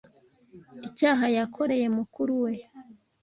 [0.87, 2.53] icyaha yakoreye mukuru we